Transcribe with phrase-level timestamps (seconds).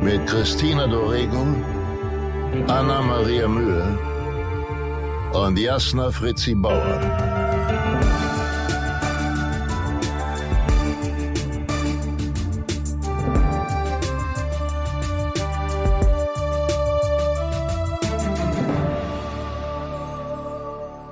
[0.00, 1.46] mit Christina Dorego,
[2.68, 3.98] Anna Maria Mühe
[5.32, 7.00] und Jasna Fritzi Bauer.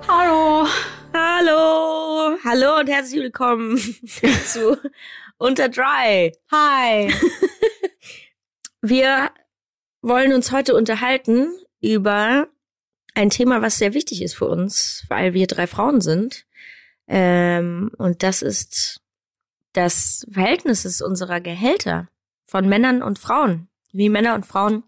[0.09, 0.67] Hallo.
[1.15, 2.39] Hallo.
[2.45, 3.79] Hallo und herzlich willkommen
[4.47, 4.77] zu
[5.39, 6.33] Unter Dry.
[6.53, 7.13] Hi.
[8.87, 9.31] Wir
[10.03, 11.49] wollen uns heute unterhalten
[11.81, 12.49] über
[13.15, 16.45] ein Thema, was sehr wichtig ist für uns, weil wir drei Frauen sind.
[17.09, 19.01] Ähm, und das ist
[19.73, 22.09] das Verhältnis unserer Gehälter
[22.45, 23.69] von Männern und Frauen.
[23.93, 24.83] Wie Männer und Frauen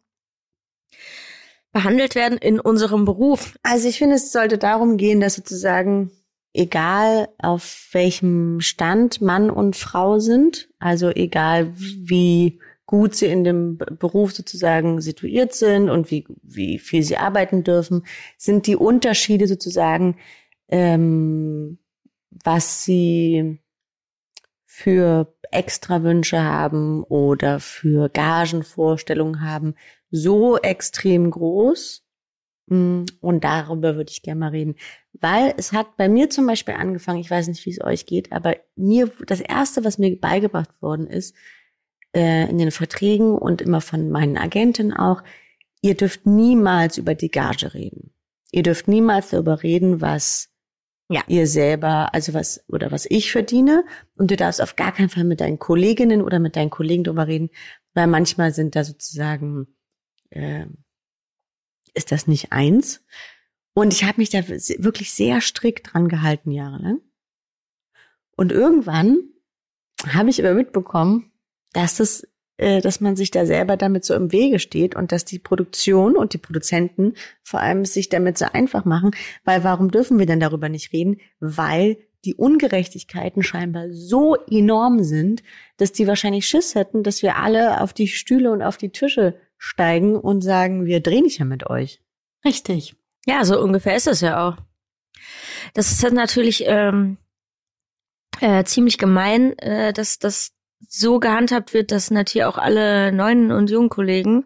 [1.73, 3.56] behandelt werden in unserem Beruf.
[3.62, 6.11] Also ich finde, es sollte darum gehen, dass sozusagen
[6.53, 13.79] egal auf welchem Stand Mann und Frau sind, also egal wie gut sie in dem
[13.79, 18.06] Beruf sozusagen situiert sind und wie, wie viel sie arbeiten dürfen,
[18.39, 20.17] sind die Unterschiede sozusagen,
[20.69, 21.78] ähm,
[22.31, 23.59] was sie
[24.65, 29.75] für Extrawünsche haben oder für Gagenvorstellungen haben,
[30.11, 32.05] so extrem groß.
[32.67, 34.75] Mm, und darüber würde ich gerne mal reden.
[35.12, 38.33] Weil es hat bei mir zum Beispiel angefangen, ich weiß nicht, wie es euch geht,
[38.33, 41.34] aber mir, das erste, was mir beigebracht worden ist,
[42.17, 45.22] äh, in den Verträgen und immer von meinen Agenten auch,
[45.83, 48.12] ihr dürft niemals über die Gage reden.
[48.50, 50.48] Ihr dürft niemals darüber reden, was
[51.11, 51.22] ja.
[51.28, 53.84] ihr selber, also was, oder was ich verdiene.
[54.16, 57.26] Und du darfst auf gar keinen Fall mit deinen Kolleginnen oder mit deinen Kollegen darüber
[57.26, 57.50] reden,
[57.93, 59.66] weil manchmal sind da sozusagen,
[60.31, 60.65] äh,
[61.93, 63.05] ist das nicht eins.
[63.75, 67.00] Und ich habe mich da wirklich sehr strikt dran gehalten, jahrelang.
[68.37, 69.19] Und irgendwann
[70.09, 71.31] habe ich aber mitbekommen,
[71.76, 72.26] dass das,
[72.56, 76.16] äh, dass man sich da selber damit so im Wege steht und dass die Produktion
[76.16, 79.10] und die Produzenten vor allem sich damit so einfach machen,
[79.44, 81.19] weil warum dürfen wir denn darüber nicht reden?
[81.38, 85.42] Weil die Ungerechtigkeiten scheinbar so enorm sind,
[85.76, 89.38] dass die wahrscheinlich Schiss hätten, dass wir alle auf die Stühle und auf die Tische
[89.58, 92.00] steigen und sagen, wir drehen nicht mehr mit euch.
[92.44, 92.97] Richtig.
[93.26, 94.56] Ja, so ungefähr ist es ja auch.
[95.75, 97.19] Das ist natürlich ähm,
[98.41, 100.56] äh, ziemlich gemein, äh, dass, dass
[100.88, 104.44] so gehandhabt wird, dass natürlich auch alle neuen und jungen Kollegen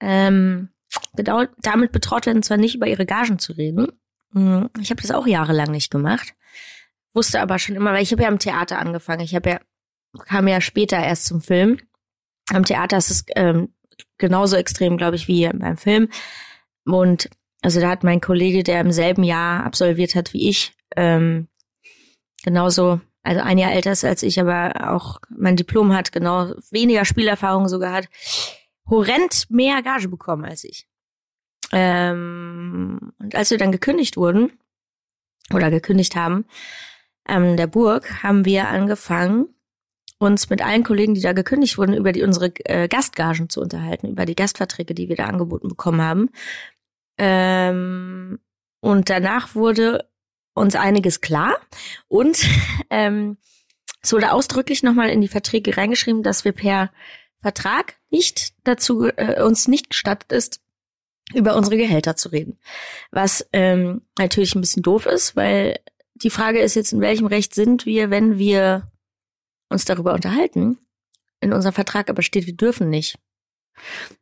[0.00, 0.70] ähm,
[1.14, 3.88] genau damit betraut werden, zwar nicht über ihre Gagen zu reden.
[4.32, 4.70] Mhm.
[4.80, 6.34] Ich habe das auch jahrelang nicht gemacht,
[7.14, 9.20] wusste aber schon immer, weil ich habe ja am Theater angefangen.
[9.20, 9.60] Ich habe ja
[10.26, 11.78] kam ja später erst zum Film.
[12.50, 13.74] Am Theater ist es ähm,
[14.16, 16.08] genauso extrem, glaube ich, wie beim Film.
[16.84, 17.28] Und
[17.62, 21.48] also da hat mein Kollege, der im selben Jahr absolviert hat wie ich, ähm,
[22.44, 27.04] genauso also ein Jahr älter ist als ich, aber auch mein Diplom hat, genau weniger
[27.04, 28.08] Spielerfahrung sogar hat,
[28.88, 30.88] horrend mehr Gage bekommen als ich.
[31.72, 34.52] Ähm, und als wir dann gekündigt wurden
[35.52, 36.46] oder gekündigt haben,
[37.28, 39.48] ähm, der Burg, haben wir angefangen,
[40.18, 44.08] uns mit allen Kollegen, die da gekündigt wurden, über die unsere äh, Gastgagen zu unterhalten,
[44.08, 46.30] über die Gastverträge, die wir da angeboten bekommen haben.
[47.18, 48.38] Ähm,
[48.80, 50.07] und danach wurde
[50.58, 51.56] uns einiges klar.
[52.08, 52.46] Und
[52.90, 53.36] ähm,
[54.02, 56.90] es wurde ausdrücklich nochmal in die Verträge reingeschrieben, dass wir per
[57.40, 60.60] Vertrag nicht dazu äh, uns nicht gestattet ist,
[61.34, 62.58] über unsere Gehälter zu reden.
[63.10, 65.78] Was ähm, natürlich ein bisschen doof ist, weil
[66.14, 68.90] die Frage ist jetzt, in welchem Recht sind wir, wenn wir
[69.68, 70.78] uns darüber unterhalten?
[71.40, 73.18] In unserem Vertrag aber steht, wir dürfen nicht.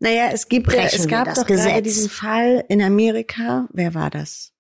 [0.01, 1.67] Naja, es gibt, Brechen es gab doch Gesetz.
[1.67, 3.67] gerade diesen Fall in Amerika.
[3.73, 4.53] Wer war das?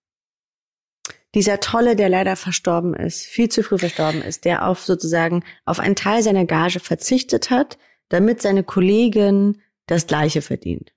[1.37, 5.79] Dieser Tolle, der leider verstorben ist, viel zu früh verstorben ist, der auf sozusagen auf
[5.79, 7.77] einen Teil seiner Gage verzichtet hat,
[8.09, 10.95] damit seine Kollegin das Gleiche verdient.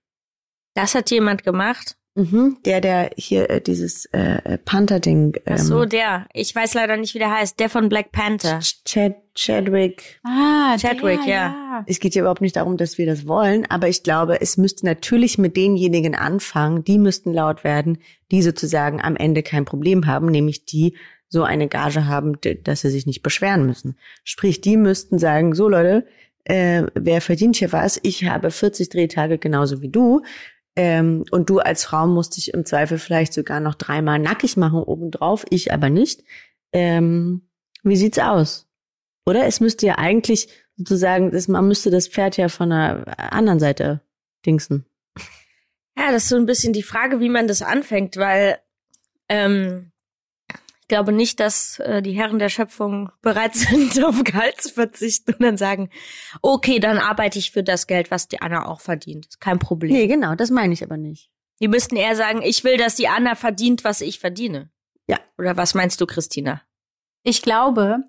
[0.75, 1.97] Das hat jemand gemacht?
[2.15, 5.35] Mhm, der, der hier äh, dieses äh, Panther-Ding.
[5.45, 6.27] Ähm, Ach so, der.
[6.33, 7.59] Ich weiß leider nicht, wie der heißt.
[7.59, 8.59] Der von Black Panther.
[8.85, 10.19] Chad, Chadwick.
[10.23, 11.35] Ah, Chadwick, der, ja.
[11.35, 11.83] ja.
[11.88, 14.85] Es geht ja überhaupt nicht darum, dass wir das wollen, aber ich glaube, es müsste
[14.85, 18.00] natürlich mit denjenigen anfangen, die müssten laut werden,
[18.31, 20.95] die sozusagen am Ende kein Problem haben, nämlich die
[21.29, 23.95] so eine Gage haben, dass sie sich nicht beschweren müssen.
[24.23, 26.06] Sprich, die müssten sagen, so Leute,
[26.44, 28.00] äh, wer verdient hier was?
[28.01, 30.23] Ich habe 40 Drehtage genauso wie du.
[30.81, 34.81] Ähm, und du als Frau musst dich im Zweifel vielleicht sogar noch dreimal nackig machen
[34.81, 36.24] obendrauf, ich aber nicht.
[36.72, 37.42] Ähm,
[37.84, 38.66] wie sieht's aus?
[39.26, 40.48] Oder es müsste ja eigentlich
[40.78, 44.00] sozusagen, das, man müsste das Pferd ja von der anderen Seite
[44.46, 44.86] dingsen.
[45.98, 48.58] Ja, das ist so ein bisschen die Frage, wie man das anfängt, weil
[49.28, 49.88] ähm,
[50.89, 55.36] ich glaube nicht, dass äh, die Herren der Schöpfung bereit sind, auf Gehalt zu verzichten
[55.36, 55.91] und dann sagen,
[56.41, 59.27] okay, dann arbeite ich für das Geld, was die Anna auch verdient.
[59.27, 59.91] Ist kein Problem.
[59.91, 61.30] Nee, genau, das meine ich aber nicht.
[61.62, 64.71] Die müssten eher sagen, ich will, dass die Anna verdient, was ich verdiene.
[65.06, 65.19] Ja.
[65.38, 66.63] Oder was meinst du, Christina?
[67.21, 68.00] Ich glaube,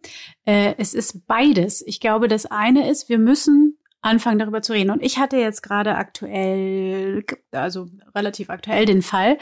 [0.47, 1.83] äh, es ist beides.
[1.87, 3.70] Ich glaube, das eine ist, wir müssen
[4.03, 4.91] anfangen darüber zu reden.
[4.91, 9.39] Und ich hatte jetzt gerade aktuell, also relativ aktuell den Fall,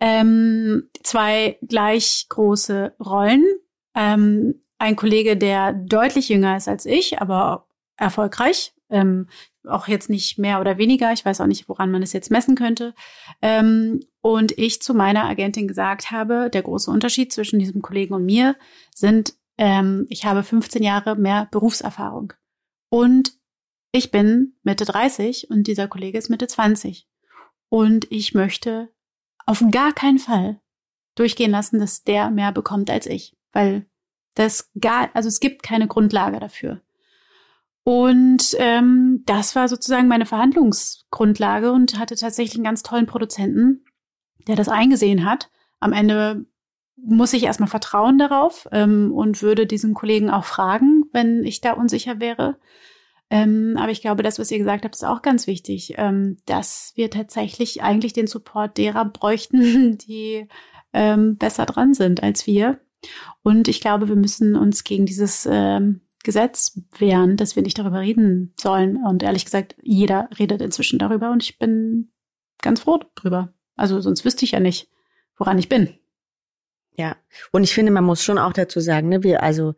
[0.00, 3.44] ähm, zwei gleich große Rollen.
[3.94, 7.66] Ähm, ein Kollege, der deutlich jünger ist als ich, aber
[7.96, 9.28] erfolgreich, ähm,
[9.68, 11.12] auch jetzt nicht mehr oder weniger.
[11.12, 12.94] Ich weiß auch nicht, woran man es jetzt messen könnte.
[13.42, 18.24] Ähm, und ich zu meiner Agentin gesagt habe, der große Unterschied zwischen diesem Kollegen und
[18.24, 18.56] mir
[18.94, 22.32] sind, ähm, ich habe 15 Jahre mehr Berufserfahrung.
[22.88, 23.34] Und
[23.92, 27.08] ich bin Mitte 30 und dieser Kollege ist Mitte 20.
[27.68, 28.88] Und ich möchte
[29.46, 30.60] auf gar keinen Fall
[31.14, 33.36] durchgehen lassen, dass der mehr bekommt als ich.
[33.52, 33.86] Weil
[34.34, 36.80] das gar, also es gibt keine Grundlage dafür.
[37.82, 43.84] Und ähm, das war sozusagen meine Verhandlungsgrundlage und hatte tatsächlich einen ganz tollen Produzenten,
[44.46, 45.50] der das eingesehen hat.
[45.80, 46.44] Am Ende
[46.96, 51.72] muss ich erstmal vertrauen darauf ähm, und würde diesen Kollegen auch fragen, wenn ich da
[51.72, 52.58] unsicher wäre.
[53.30, 56.92] Ähm, aber ich glaube, das, was ihr gesagt habt, ist auch ganz wichtig, ähm, dass
[56.96, 60.48] wir tatsächlich eigentlich den Support derer bräuchten, die
[60.92, 62.80] ähm, besser dran sind als wir.
[63.42, 68.00] Und ich glaube, wir müssen uns gegen dieses ähm, Gesetz wehren, dass wir nicht darüber
[68.00, 68.98] reden sollen.
[69.04, 72.10] Und ehrlich gesagt, jeder redet inzwischen darüber und ich bin
[72.60, 73.54] ganz froh drüber.
[73.76, 74.90] Also sonst wüsste ich ja nicht,
[75.36, 75.94] woran ich bin.
[76.96, 77.16] Ja,
[77.52, 79.74] und ich finde, man muss schon auch dazu sagen, ne, wir also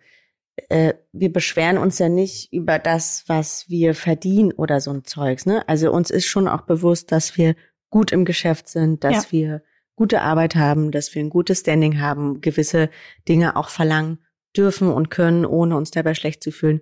[0.68, 5.46] äh, wir beschweren uns ja nicht über das, was wir verdienen oder so ein Zeugs.
[5.46, 5.66] Ne?
[5.68, 7.54] Also uns ist schon auch bewusst, dass wir
[7.90, 9.32] gut im Geschäft sind, dass ja.
[9.32, 9.62] wir
[9.96, 12.90] gute Arbeit haben, dass wir ein gutes Standing haben, gewisse
[13.28, 14.18] Dinge auch verlangen
[14.56, 16.80] dürfen und können, ohne uns dabei schlecht zu fühlen.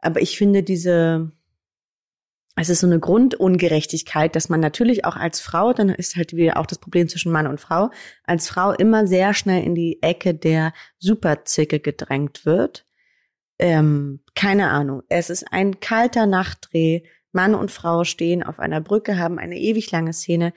[0.00, 1.32] Aber ich finde diese,
[2.56, 6.56] es ist so eine Grundungerechtigkeit, dass man natürlich auch als Frau, dann ist halt wieder
[6.56, 7.90] auch das Problem zwischen Mann und Frau,
[8.24, 12.87] als Frau immer sehr schnell in die Ecke der Superzicke gedrängt wird.
[13.58, 15.02] Ähm, keine Ahnung.
[15.08, 17.02] Es ist ein kalter Nachtdreh.
[17.32, 20.52] Mann und Frau stehen auf einer Brücke, haben eine ewig lange Szene.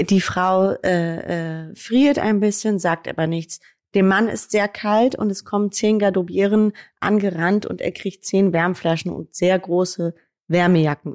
[0.00, 3.60] Die Frau äh, äh, friert ein bisschen, sagt aber nichts.
[3.94, 8.52] Dem Mann ist sehr kalt und es kommen zehn Gardobieren angerannt und er kriegt zehn
[8.52, 10.14] Wärmflaschen und sehr große
[10.48, 11.12] Wärmejacken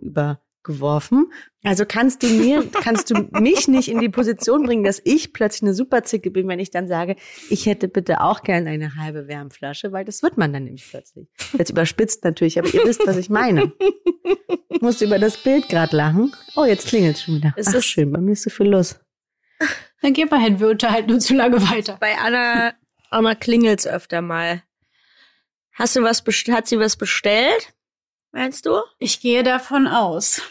[0.68, 1.31] übergeworfen.
[1.64, 5.64] Also kannst du mir, kannst du mich nicht in die Position bringen, dass ich plötzlich
[5.64, 7.16] eine Superzicke bin, wenn ich dann sage,
[7.50, 11.28] ich hätte bitte auch gerne eine halbe Wärmflasche, weil das wird man dann nämlich plötzlich.
[11.58, 13.72] Jetzt überspitzt natürlich, aber ihr wisst, was ich meine.
[14.69, 16.36] Ich musste über das Bild gerade lachen.
[16.56, 17.54] Oh, jetzt klingelt schon wieder.
[17.56, 19.00] Ist Ach, schön, bei mir ist so viel los.
[20.02, 21.98] Dann geh mal hin, wir unterhalten uns zu lange weiter.
[22.00, 22.74] Bei Anna,
[23.10, 24.62] Anna klingelt's öfter mal.
[25.74, 27.74] Hast du was, hat sie was bestellt?
[28.31, 28.81] Meinst du?
[29.00, 30.42] Ich gehe davon aus.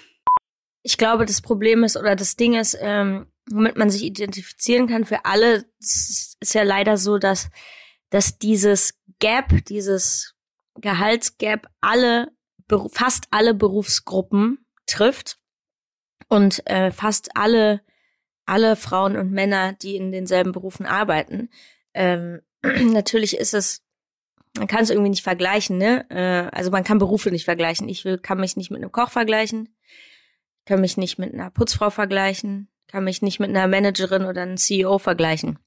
[0.86, 5.04] Ich glaube, das Problem ist oder das Ding ist, ähm, womit man sich identifizieren kann
[5.04, 7.50] für alle, ist ja leider so, dass,
[8.10, 10.34] dass dieses Gap, dieses
[10.80, 12.28] Gehaltsgap alle,
[12.92, 15.38] fast alle Berufsgruppen trifft
[16.28, 17.80] und äh, fast alle
[18.46, 21.50] alle Frauen und Männer, die in denselben Berufen arbeiten.
[21.92, 23.82] Ähm, natürlich ist es,
[24.56, 26.08] man kann es irgendwie nicht vergleichen, ne?
[26.08, 27.88] Äh, also man kann Berufe nicht vergleichen.
[27.88, 29.75] Ich will, kann mich nicht mit einem Koch vergleichen,
[30.66, 34.56] kann mich nicht mit einer Putzfrau vergleichen, kann mich nicht mit einer Managerin oder einem
[34.56, 35.58] CEO vergleichen.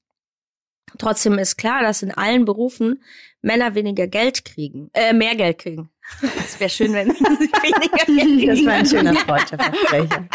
[0.98, 3.02] Trotzdem ist klar, dass in allen Berufen
[3.42, 5.90] Männer weniger Geld kriegen, äh, mehr Geld kriegen.
[6.38, 8.46] Es wäre schön, wenn sie weniger Geld kriegen.
[8.50, 10.28] Das war ein schöner Freundschaftsversprecher.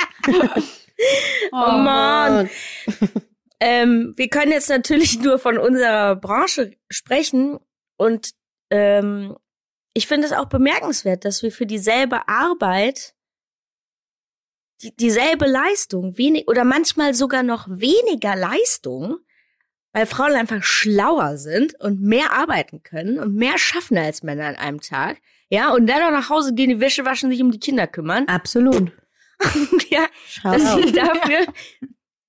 [1.51, 2.50] Oh, oh Mann.
[3.60, 7.60] ähm, wir können jetzt natürlich nur von unserer Branche sprechen
[7.98, 8.29] und
[8.69, 9.36] ähm,
[9.93, 13.14] ich finde es auch bemerkenswert, dass wir für dieselbe Arbeit
[14.82, 19.17] die, dieselbe Leistung, wenig oder manchmal sogar noch weniger Leistung,
[19.94, 24.55] weil Frauen einfach schlauer sind und mehr arbeiten können und mehr schaffen als Männer an
[24.55, 25.22] einem Tag.
[25.50, 28.27] Ja, und dann noch nach Hause gehen, die Wäsche waschen, sich um die Kinder kümmern.
[28.27, 28.91] Absolut.
[29.89, 30.84] ja, Schau dass auf.
[30.84, 31.46] sie dafür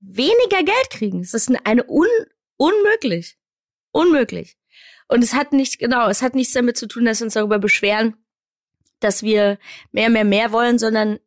[0.01, 1.21] weniger Geld kriegen.
[1.21, 2.07] Es ist eine un
[2.57, 3.37] unmöglich.
[3.91, 4.57] Unmöglich.
[5.09, 7.59] Und es hat nicht, genau, es hat nichts damit zu tun, dass wir uns darüber
[7.59, 8.17] beschweren,
[9.01, 9.59] dass wir
[9.93, 11.19] mehr, mehr, mehr wollen, sondern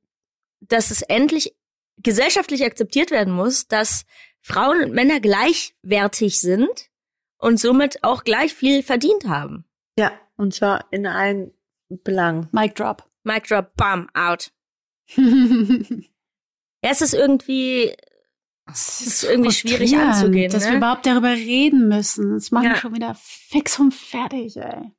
[0.62, 1.56] dass es endlich
[1.98, 4.06] gesellschaftlich akzeptiert werden muss, dass
[4.42, 6.90] Frauen und Männer gleichwertig sind
[7.38, 9.66] und somit auch gleich viel verdient haben.
[9.98, 11.54] Ja, und zwar in allen
[11.90, 12.48] Belangen.
[12.52, 13.10] Mic drop.
[13.24, 14.52] Mic drop, bam, out.
[16.82, 17.94] Ja, es ist irgendwie,
[18.72, 20.50] es ist irgendwie schwierig anzugehen.
[20.50, 20.70] Dass ne?
[20.72, 22.32] wir überhaupt darüber reden müssen.
[22.36, 22.70] Das macht Ja.
[22.72, 24.92] mich schon wieder fix und fertig, ey.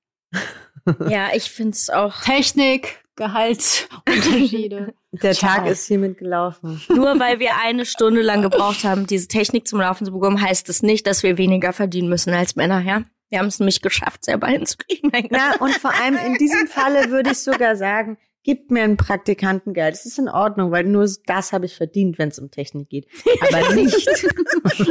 [1.08, 2.20] Ja, ich find's auch.
[2.22, 4.94] Technik, Gehaltsunterschiede.
[5.12, 5.56] Der Ciao.
[5.56, 6.80] Tag ist hiermit gelaufen.
[6.88, 10.70] Nur weil wir eine Stunde lang gebraucht haben, diese Technik zum Laufen zu bekommen, heißt
[10.70, 13.02] es nicht, dass wir weniger verdienen müssen als Männer, ja?
[13.28, 15.12] Wir haben es nämlich geschafft, selber hinzukriegen.
[15.30, 19.94] Na, und vor allem in diesem Falle würde ich sogar sagen, gib mir ein Praktikantengeld.
[19.94, 23.06] Das ist in Ordnung, weil nur das habe ich verdient, wenn es um Technik geht.
[23.42, 23.94] Aber nicht,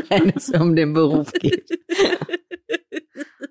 [0.10, 1.68] wenn es um den Beruf geht.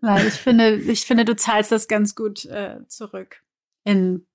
[0.01, 3.43] Weil ich finde, ich finde, du zahlst das ganz gut äh, zurück.
[3.85, 4.28] In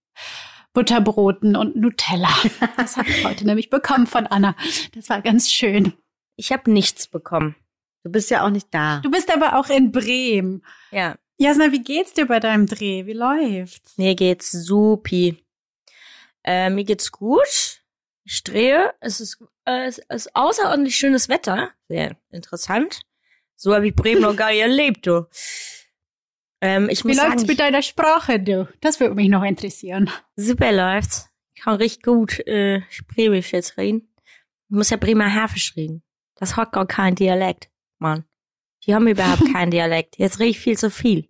[0.73, 2.33] Butterbroten und Nutella.
[2.77, 4.55] Das habe ich heute nämlich bekommen von Anna.
[4.95, 5.93] Das war ganz schön.
[6.35, 7.55] Ich habe nichts bekommen.
[8.03, 8.99] Du bist ja auch nicht da.
[9.01, 10.63] Du bist aber auch in Bremen.
[10.91, 13.05] Ja, Jasna, wie geht's dir bei deinem Dreh?
[13.05, 13.97] Wie läuft's?
[13.97, 15.43] mir geht's supi.
[16.43, 17.81] Äh, mir geht's gut.
[18.23, 18.93] Ich drehe.
[18.99, 21.71] Es ist, äh, es ist außerordentlich schönes Wetter.
[21.87, 23.01] Sehr interessant.
[23.55, 25.27] So habe ich Bremen noch gar nicht erlebt, du.
[26.63, 28.69] Ähm, ich Wie läuft's sagen, mit deiner Sprache, du?
[28.79, 30.09] Das würde mich noch interessieren.
[30.37, 31.29] Super läuft's.
[31.53, 32.81] Ich kann richtig gut äh,
[33.13, 34.07] Bremisch jetzt reden.
[34.69, 36.03] Ich muss ja Bremerhavisch reden.
[36.35, 38.23] Das hat gar kein Dialekt, Mann.
[38.85, 40.17] Die haben überhaupt keinen Dialekt.
[40.17, 41.29] Jetzt rede ich viel zu viel.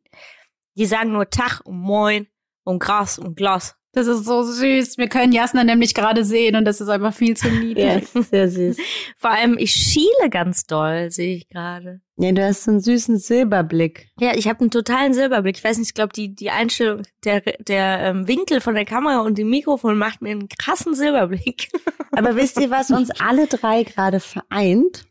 [0.75, 2.27] Die sagen nur Tag und Moin
[2.63, 3.75] und Gras und Glas.
[3.95, 4.97] Das ist so süß.
[4.97, 8.15] Wir können Jasna nämlich gerade sehen und das ist einfach viel zu Ja, niedlich.
[8.15, 8.77] ist sehr süß.
[9.17, 12.01] Vor allem, ich schiele ganz doll, sehe ich gerade.
[12.17, 14.09] Ja, du hast so einen süßen Silberblick.
[14.19, 15.57] Ja, ich habe einen totalen Silberblick.
[15.57, 19.21] Ich weiß nicht, ich glaube, die, die Einstellung, der, der ähm, Winkel von der Kamera
[19.21, 21.69] und dem Mikrofon macht mir einen krassen Silberblick.
[22.11, 25.05] Aber wisst ihr, was uns alle drei gerade vereint?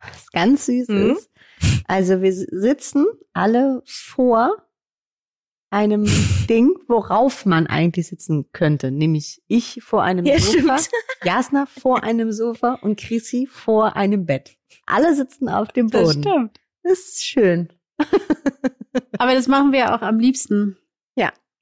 [0.00, 1.10] Was ganz süß Mhm.
[1.10, 1.28] ist.
[1.88, 4.54] Also wir sitzen alle vor
[5.70, 6.04] einem
[6.48, 8.90] Ding, worauf man eigentlich sitzen könnte.
[8.90, 10.90] Nämlich ich vor einem Ja, Sofa, stimmt.
[11.24, 14.56] Jasna vor einem Sofa und Chrissy vor einem Bett.
[14.86, 16.22] Alle sitzen auf dem Das Boden.
[16.22, 16.60] stimmt.
[16.82, 17.72] Das ist schön.
[19.18, 20.76] Aber das machen wir auch am liebsten.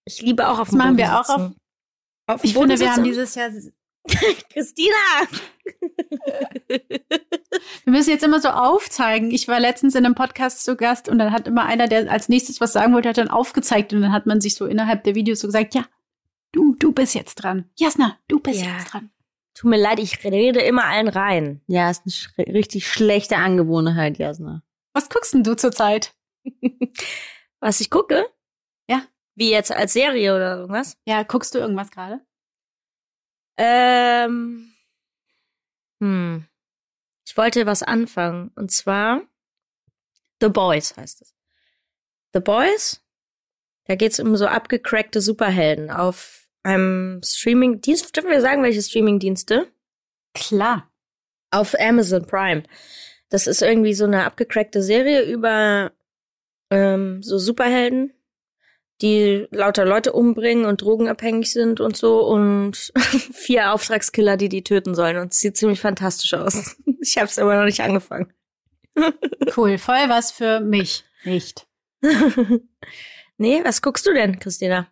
[0.08, 1.56] Ich liebe auch auf Das dem machen Boden wir auch sitzen.
[2.28, 3.08] auf Ich dem Boden finde, wir haben sitzen.
[3.08, 3.50] dieses Jahr
[4.52, 4.94] Christina!
[6.68, 9.30] Wir müssen jetzt immer so aufzeigen.
[9.30, 12.28] Ich war letztens in einem Podcast zu Gast und dann hat immer einer, der als
[12.28, 15.14] nächstes was sagen wollte, hat dann aufgezeigt und dann hat man sich so innerhalb der
[15.14, 15.84] Videos so gesagt, ja,
[16.52, 17.70] du, du bist jetzt dran.
[17.76, 18.72] Jasna, du bist Ja.
[18.76, 19.10] jetzt dran.
[19.54, 21.62] Tut mir leid, ich rede immer allen rein.
[21.66, 24.62] Ja, ist eine sch- richtig schlechte Angewohnheit, Jasna.
[24.92, 26.14] Was guckst denn du zurzeit?
[27.60, 28.26] Was ich gucke?
[28.88, 29.02] Ja.
[29.34, 30.96] Wie jetzt als Serie oder irgendwas?
[31.06, 32.20] Ja, guckst du irgendwas gerade?
[33.56, 34.72] Ähm.
[36.00, 36.46] Hm.
[37.26, 38.50] Ich wollte was anfangen.
[38.54, 39.22] Und zwar
[40.40, 41.34] The Boys heißt es.
[42.32, 43.02] The Boys?
[43.84, 48.14] Da geht's um so abgecrackte Superhelden auf einem Streaming-Dienst.
[48.14, 49.70] Dürfen wir sagen, welche Streaming-Dienste?
[50.34, 50.90] Klar.
[51.50, 52.64] Auf Amazon Prime.
[53.28, 55.92] Das ist irgendwie so eine abgecrackte Serie über
[56.70, 58.12] ähm, so Superhelden,
[59.02, 62.92] die lauter Leute umbringen und drogenabhängig sind und so und
[63.32, 65.18] vier Auftragskiller, die die töten sollen.
[65.18, 66.76] Und es sieht ziemlich fantastisch aus.
[67.08, 68.32] Ich habe es aber noch nicht angefangen.
[69.56, 69.78] Cool.
[69.78, 71.04] Voll was für mich.
[71.24, 71.68] Nicht.
[73.36, 74.88] nee, was guckst du denn, Christina?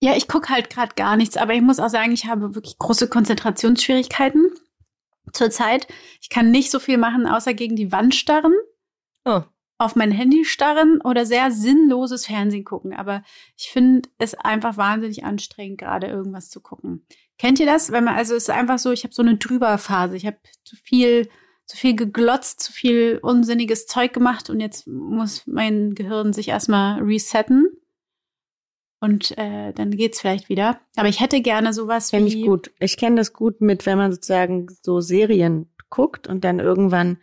[0.00, 2.78] Ja, ich gucke halt gerade gar nichts, aber ich muss auch sagen, ich habe wirklich
[2.78, 4.50] große Konzentrationsschwierigkeiten
[5.32, 5.88] zurzeit.
[6.22, 8.54] Ich kann nicht so viel machen, außer gegen die Wand starren,
[9.24, 9.42] Oh,
[9.78, 12.94] auf mein Handy starren oder sehr sinnloses Fernsehen gucken.
[12.94, 13.22] Aber
[13.56, 17.06] ich finde es einfach wahnsinnig anstrengend, gerade irgendwas zu gucken.
[17.38, 17.90] Kennt ihr das?
[17.90, 20.16] Wenn man, also es ist einfach so, ich habe so eine Drüberphase.
[20.16, 21.28] Ich habe zu viel,
[21.66, 27.02] zu viel geglotzt, zu viel unsinniges Zeug gemacht und jetzt muss mein Gehirn sich erstmal
[27.02, 27.66] resetten.
[29.00, 30.80] Und äh, dann geht's vielleicht wieder.
[30.96, 32.40] Aber ich hätte gerne sowas Kenn wie.
[32.40, 32.70] ich gut.
[32.78, 37.18] Ich kenne das gut mit, wenn man sozusagen so Serien guckt und dann irgendwann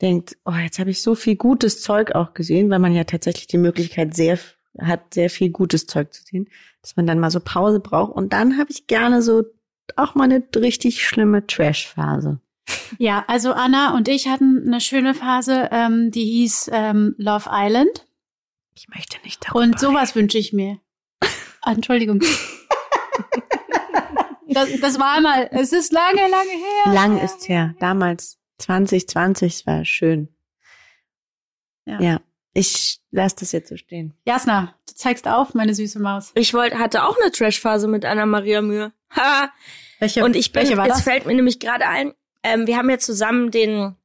[0.00, 3.46] denkt, oh, jetzt habe ich so viel gutes Zeug auch gesehen, weil man ja tatsächlich
[3.46, 4.38] die Möglichkeit sehr
[4.78, 6.48] hat, sehr viel gutes Zeug zu sehen,
[6.82, 8.12] dass man dann mal so Pause braucht.
[8.12, 9.44] Und dann habe ich gerne so
[9.96, 12.40] auch mal eine richtig schlimme Trash-Phase.
[12.98, 18.06] Ja, also Anna und ich hatten eine schöne Phase, ähm, die hieß ähm, Love Island.
[18.74, 20.78] Ich möchte nicht darüber Und sowas wünsche ich mir.
[21.62, 22.20] Ah, Entschuldigung.
[24.48, 26.92] das, das war mal, es ist lange, lange her.
[26.92, 27.74] Lang ist her.
[27.78, 30.28] Damals 2020, es war schön.
[31.84, 32.00] Ja.
[32.00, 32.20] ja.
[32.52, 34.14] Ich lasse das jetzt so stehen.
[34.24, 36.32] Jasna, du zeigst auf, meine süße Maus.
[36.34, 38.92] Ich wollte, hatte auch eine Trash-Phase mit Anna Maria Mühe.
[39.14, 39.52] Ha!
[39.98, 41.04] Welche, Und ich bin, welche war jetzt das?
[41.04, 43.96] fällt mir nämlich gerade ein, ähm, wir haben ja zusammen den,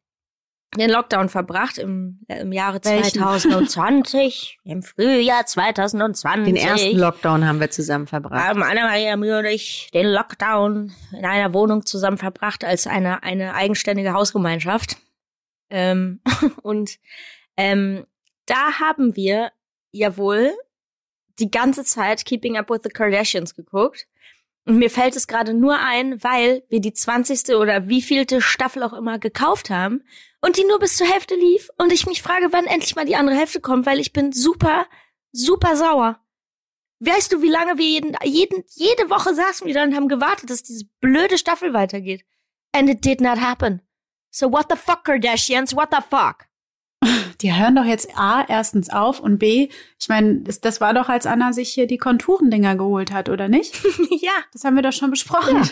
[0.78, 3.20] den Lockdown verbracht im, äh, im Jahre Welchen?
[3.20, 6.54] 2020, im Frühjahr 2020.
[6.54, 8.42] Den ersten Lockdown haben wir zusammen verbracht.
[8.44, 13.54] haben Anna-Maria Mühe und ich den Lockdown in einer Wohnung zusammen verbracht als eine, eine
[13.54, 14.98] eigenständige Hausgemeinschaft.
[15.70, 16.22] Ähm,
[16.62, 17.00] und
[17.58, 18.06] ähm,
[18.46, 19.52] da haben wir
[19.92, 20.54] ja wohl
[21.40, 24.08] die ganze Zeit Keeping Up with the Kardashians geguckt.
[24.66, 27.56] Und mir fällt es gerade nur ein, weil wir die 20.
[27.56, 30.04] oder wievielte Staffel auch immer gekauft haben
[30.42, 33.16] und die nur bis zur Hälfte lief und ich mich frage, wann endlich mal die
[33.16, 34.88] andere Hälfte kommt, weil ich bin super,
[35.32, 36.20] super sauer.
[37.00, 40.50] Weißt du, wie lange wir jeden, jeden, jede Woche saßen wir da und haben gewartet,
[40.50, 42.24] dass diese blöde Staffel weitergeht?
[42.74, 43.82] And it did not happen.
[44.30, 45.76] So what the fuck, Kardashians?
[45.76, 46.48] What the fuck?
[47.42, 49.70] Die hören doch jetzt A, erstens auf und B,
[50.00, 53.48] ich meine, das, das war doch, als Anna sich hier die Konturendinger geholt hat, oder
[53.48, 53.76] nicht?
[54.22, 54.32] ja.
[54.54, 55.62] Das haben wir doch schon besprochen.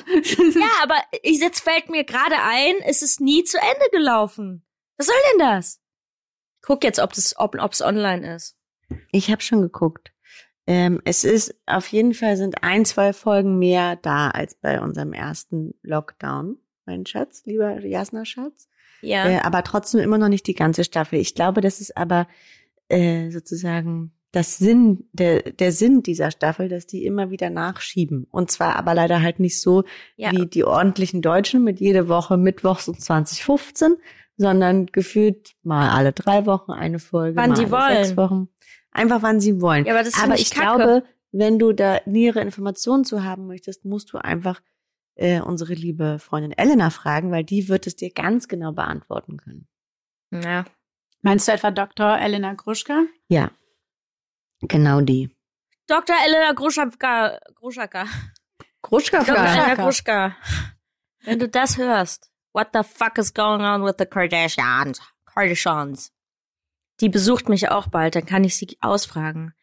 [0.60, 4.66] Ja, aber ich, jetzt fällt mir gerade ein, es ist nie zu Ende gelaufen.
[4.98, 5.82] Was soll denn das?
[6.62, 8.58] Guck jetzt, ob das, ob, ob's online ist.
[9.12, 10.12] Ich habe schon geguckt.
[10.68, 15.14] Ähm, es ist auf jeden Fall sind ein, zwei Folgen mehr da als bei unserem
[15.14, 18.69] ersten Lockdown, mein Schatz, lieber Jasna Schatz.
[19.02, 19.28] Ja.
[19.28, 21.20] Äh, aber trotzdem immer noch nicht die ganze Staffel.
[21.20, 22.28] Ich glaube, das ist aber
[22.90, 28.28] äh, sozusagen das Sinn, der, der Sinn dieser Staffel, dass die immer wieder nachschieben.
[28.30, 29.84] Und zwar aber leider halt nicht so
[30.18, 30.32] Ja.
[30.32, 33.96] wie die ordentlichen Deutschen mit jede Woche Mittwochs um 2015,
[34.38, 37.38] sondern gefühlt mal alle drei Wochen eine Folge.
[37.38, 38.30] Wann mal die alle Sechs wollen.
[38.30, 38.50] Wochen.
[38.92, 39.86] Einfach wann sie wollen.
[39.86, 43.86] Ja, aber das aber ich ich glaube, wenn du da nähere Informationen zu haben möchtest,
[43.86, 44.62] musst du einfach
[45.20, 49.68] äh, unsere liebe Freundin Elena fragen, weil die wird es dir ganz genau beantworten können.
[50.32, 50.66] Ja.
[51.22, 52.18] Meinst du etwa Dr.
[52.18, 53.04] Elena Gruschka?
[53.28, 53.52] Ja,
[54.62, 55.30] genau die.
[55.88, 56.16] Dr.
[56.26, 57.40] Elena Gruschaka.
[57.56, 58.06] Gruschaka.
[58.82, 59.36] Gruschka Dr.
[59.36, 59.54] Gruschka.
[59.54, 60.36] Elena Gruschka.
[61.26, 65.02] Wenn du das hörst, what the fuck is going on with the Kardashians?
[65.26, 66.14] Kardashians.
[67.02, 69.54] Die besucht mich auch bald, dann kann ich sie ausfragen.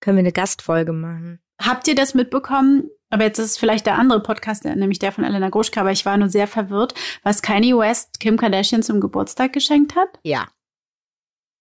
[0.00, 1.40] Können wir eine Gastfolge machen?
[1.64, 2.90] Habt ihr das mitbekommen?
[3.10, 6.06] Aber jetzt ist es vielleicht der andere Podcast, nämlich der von Elena Gruschka, aber ich
[6.06, 10.08] war nur sehr verwirrt, was Kanye West Kim Kardashian zum Geburtstag geschenkt hat.
[10.22, 10.48] Ja.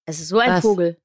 [0.06, 0.62] Es ist so ein Was?
[0.62, 0.98] Vogel.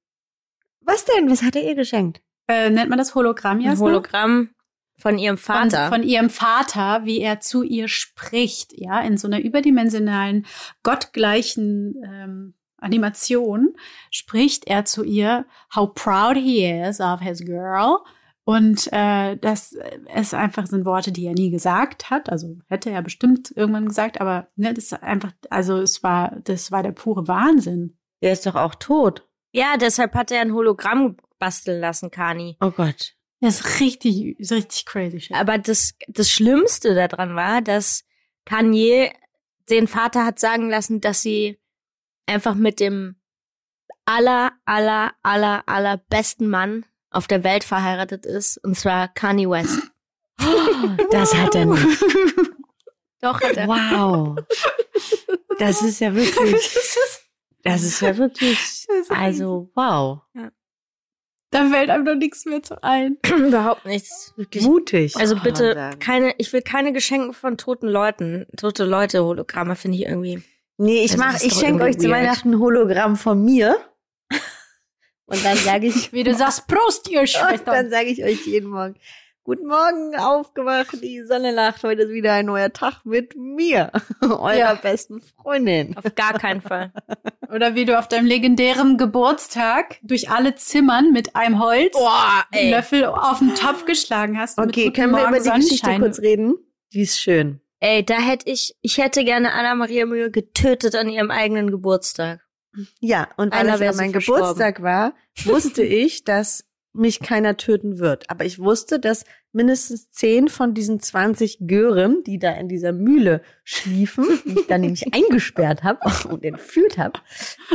[0.81, 1.29] Was denn?
[1.31, 2.23] Was hat er ihr geschenkt?
[2.49, 3.87] Äh, nennt man das Hologramm, Jasna?
[3.87, 4.51] Hologramm
[4.99, 5.89] von ihrem Von, Vater.
[5.89, 10.47] von ihrem Vater, wie er zu ihr spricht, ja, in so einer überdimensionalen,
[10.85, 13.75] gottgleichen ähm, Animation
[14.11, 17.99] spricht er zu ihr, how proud he is of his girl.
[18.49, 19.77] Und äh, das
[20.15, 22.31] ist einfach sind Worte, die er nie gesagt hat.
[22.31, 26.71] Also hätte er bestimmt irgendwann gesagt, aber ne, das ist einfach, also es war, das
[26.71, 27.99] war der pure Wahnsinn.
[28.23, 29.29] Der ist doch auch tot.
[29.51, 32.57] ja, deshalb hat er ein Hologramm basteln lassen, Kani.
[32.61, 33.17] Oh Gott.
[33.41, 35.37] Das ist richtig, ist richtig crazy shit.
[35.37, 38.05] Aber das, das Schlimmste daran war, dass
[38.45, 39.11] Kanye
[39.69, 41.59] den Vater hat sagen lassen, dass sie
[42.27, 43.17] einfach mit dem
[44.05, 48.59] aller, aller, aller, aller besten Mann auf der Welt verheiratet ist.
[48.59, 49.81] Und zwar Kanye West.
[51.11, 52.05] Das hat er nicht.
[53.21, 53.67] Doch, hat er.
[53.67, 54.37] Wow.
[55.59, 56.77] Das ist ja wirklich,
[57.63, 60.21] das ist ja wirklich, also wow.
[61.51, 63.17] da fällt einem doch nichts mehr zu ein.
[63.39, 64.35] Überhaupt nichts.
[64.37, 64.65] Wirklich.
[64.65, 65.17] Mutig.
[65.17, 68.47] Also bitte keine, ich will keine Geschenke von toten Leuten.
[68.57, 70.43] Tote Leute, Hologramme finde ich irgendwie.
[70.77, 72.11] Nee, ich Also mach, ich schenke euch zu.
[72.11, 73.77] Weihnachten ein Hologramm von mir.
[75.27, 77.73] Und dann sage ich, Wie du sagst, Prost, ihr und Schwester.
[77.73, 78.95] dann sage ich euch jeden Morgen,
[79.43, 83.91] guten Morgen, aufgewacht, die Sonne lacht, heute ist wieder ein neuer Tag mit mir,
[84.23, 84.75] eurer Ja.
[84.75, 85.97] besten Freundin.
[85.97, 86.93] Auf gar keinen Fall.
[87.53, 92.71] Oder wie du auf deinem legendären Geburtstag durch alle Zimmern mit einem Holz Boah, einen
[92.71, 94.59] Löffel auf den Topf geschlagen hast.
[94.59, 96.01] Okay, können wir Morgen über die Geschichte Sonnenschein.
[96.01, 96.55] kurz reden?
[96.93, 97.61] Die ist schön.
[97.79, 102.41] Ey, da hätte ich, ich hätte gerne Anna-Maria Mühe getötet an ihrem eigenen Geburtstag.
[103.01, 104.13] Ja, und weil Einer es mein.
[104.13, 106.65] Geburtstag war, wusste ich, dass
[106.97, 108.29] mich keiner töten wird.
[108.31, 113.43] Aber ich wusste, dass mindestens zehn von diesen 20 Gören, die da in dieser Mühle
[113.65, 117.21] schliefen, die ich da nämlich eingesperrt habe und entführt habe,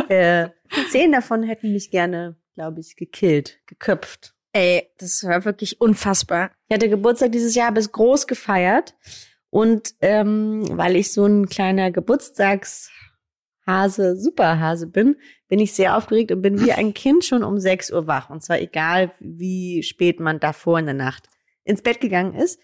[0.09, 0.49] äh,
[0.89, 4.33] zehn davon hätten mich gerne, glaube ich, gekillt, geköpft.
[4.53, 6.51] Ey, das war wirklich unfassbar.
[6.67, 8.95] Ich hatte Geburtstag dieses Jahr, habe es groß gefeiert.
[9.49, 11.91] Und ähm, weil ich so ein kleiner
[13.65, 17.91] Geburtstagshase, Superhase bin, bin ich sehr aufgeregt und bin wie ein Kind schon um 6
[17.91, 18.29] Uhr wach.
[18.29, 21.27] Und zwar egal, wie spät man davor in der Nacht
[21.63, 22.59] ins Bett gegangen ist.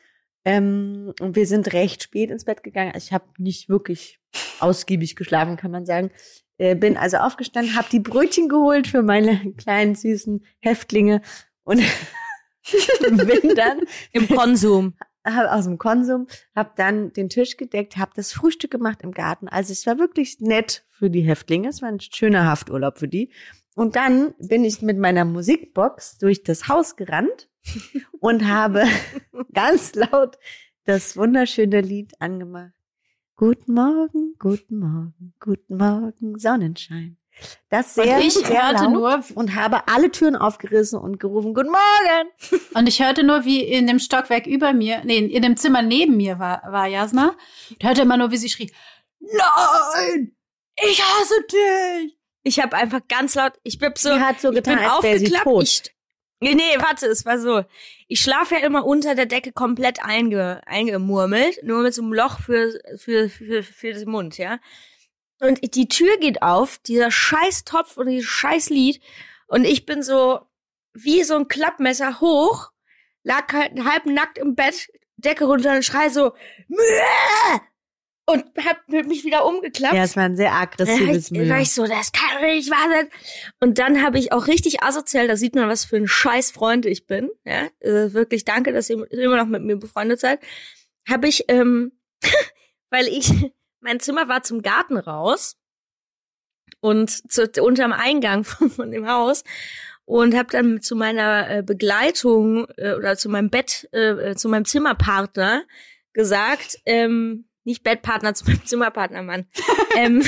[0.45, 2.93] Ähm, und wir sind recht spät ins Bett gegangen.
[2.95, 4.19] Ich habe nicht wirklich
[4.59, 6.11] ausgiebig geschlafen, kann man sagen.
[6.57, 11.21] Äh, bin also aufgestanden, habe die Brötchen geholt für meine kleinen süßen Häftlinge
[11.63, 11.81] und
[13.01, 13.81] bin dann
[14.11, 14.95] Im Konsum.
[15.27, 19.47] Aus dem Konsum, habe dann den Tisch gedeckt, habe das Frühstück gemacht im Garten.
[19.47, 21.69] Also es war wirklich nett für die Häftlinge.
[21.69, 23.31] Es war ein schöner Hafturlaub für die.
[23.75, 27.49] Und dann bin ich mit meiner Musikbox durch das Haus gerannt
[28.19, 28.85] und habe
[29.53, 30.39] ganz laut
[30.85, 32.71] das wunderschöne Lied angemacht.
[33.35, 37.17] Guten Morgen, guten Morgen, guten Morgen, Sonnenschein.
[37.69, 41.53] Das sehr, und ich sehr hörte laut nur, und habe alle Türen aufgerissen und gerufen,
[41.53, 42.61] Guten Morgen.
[42.73, 46.15] und ich hörte nur, wie in dem Stockwerk über mir, nee, in dem Zimmer neben
[46.17, 47.35] mir war, war Jasna.
[47.77, 48.71] Ich hörte immer nur, wie sie schrie,
[49.19, 50.35] nein,
[50.83, 52.17] ich hasse dich.
[52.43, 54.93] Ich habe einfach ganz laut, ich bin so, Sie hat so ich getan, bin als
[54.93, 55.43] aufgeklappt.
[55.43, 55.63] tot.
[55.67, 55.91] Ich,
[56.39, 57.63] nee, nee, warte, es war so.
[58.07, 62.39] Ich schlafe ja immer unter der Decke komplett einge, eingemurmelt, nur mit so einem Loch
[62.39, 64.59] für, für, für, für den Mund, ja.
[65.39, 69.01] Und die Tür geht auf, dieser scheiß Topf und dieses scheiß Lied.
[69.47, 70.41] Und ich bin so
[70.93, 72.71] wie so ein Klappmesser hoch,
[73.23, 76.33] lag halt halb nackt im Bett, Decke runter und schrei so,
[76.67, 76.77] Müh!
[78.29, 79.95] und hab mich wieder umgeklappt.
[79.95, 81.61] Ja, es war ein sehr aggressives Dann war Mühe.
[81.61, 83.09] ich so, das kann doch nicht wahr sein.
[83.61, 86.85] Und dann habe ich auch richtig asozial, da sieht man, was für ein scheiß Freund
[86.85, 87.29] ich bin.
[87.45, 90.41] Ja, äh, wirklich danke, dass ihr immer noch mit mir befreundet seid.
[91.07, 91.93] Habe ich, ähm,
[92.89, 93.31] weil ich,
[93.79, 95.57] mein Zimmer war zum Garten raus
[96.79, 99.43] und zu, unterm Eingang von, von dem Haus
[100.05, 104.65] und habe dann zu meiner äh, Begleitung äh, oder zu meinem Bett, äh, zu meinem
[104.65, 105.63] Zimmerpartner
[106.13, 109.47] gesagt, ähm, nicht Bettpartner, zu meinem Zimmerpartner, Mann.
[109.95, 110.23] ähm,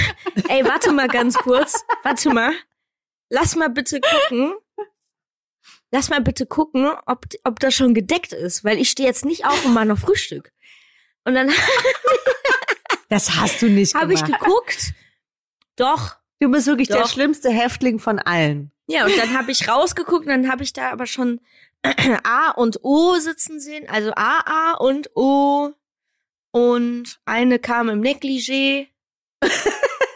[0.49, 2.51] ey, warte mal ganz kurz, warte mal.
[3.29, 4.53] Lass mal bitte gucken.
[5.91, 9.45] Lass mal bitte gucken, ob, ob das schon gedeckt ist, weil ich stehe jetzt nicht
[9.45, 10.51] auf und mache noch Frühstück.
[11.23, 11.49] Und dann
[13.09, 14.41] Das hast du nicht habe ich gemacht.
[14.41, 14.93] geguckt.
[15.75, 17.09] Doch, Du bist wirklich der Doch.
[17.09, 18.71] schlimmste Häftling von allen.
[18.87, 21.41] Ja, und dann habe ich rausgeguckt und dann habe ich da aber schon
[22.23, 25.73] A und O sitzen sehen, also A, A und O.
[26.51, 28.87] Und eine kam im Negligé.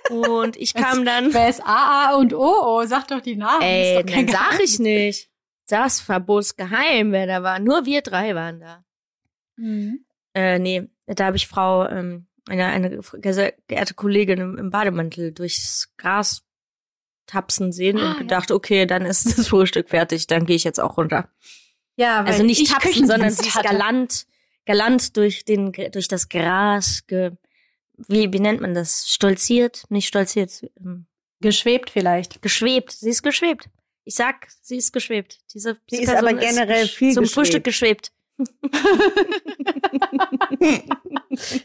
[0.09, 1.33] und ich kam dann.
[1.33, 2.85] Wer ist AA und OO?
[2.85, 3.61] Sag doch die Namen.
[3.61, 5.29] Ey, dann sag ich nicht.
[5.67, 7.59] Das Verbots geheim, wer da war.
[7.59, 8.83] Nur wir drei waren da.
[9.57, 10.05] Mhm.
[10.33, 13.01] Äh, nee, da habe ich Frau, ähm, eine, eine
[13.33, 16.43] sehr geehrte Kollegin im, im Bademantel durchs Gras
[17.25, 18.19] tapsen sehen Ah, und ja.
[18.19, 21.29] gedacht, okay, dann ist das Frühstück fertig, dann gehe ich jetzt auch runter.
[21.95, 24.25] Ja, weil Also nicht ich tapsen, sondern sie ist galant,
[24.65, 27.31] galant durch den, durch das Gras, ge,
[28.07, 29.07] wie, wie nennt man das?
[29.07, 29.83] Stolziert?
[29.89, 31.05] Nicht stolziert, ähm,
[31.39, 32.41] Geschwebt vielleicht.
[32.41, 32.91] geschwebt.
[32.91, 33.69] Sie ist geschwebt.
[34.05, 35.39] Ich sag, sie ist geschwebt.
[35.53, 37.33] Diese, Sie diese ist Person aber generell gesch- viel zum geschwebt.
[37.35, 38.11] Frühstück geschwebt.